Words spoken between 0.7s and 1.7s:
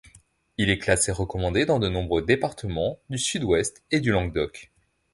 est classé recommandé